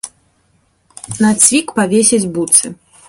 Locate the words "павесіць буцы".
1.81-2.65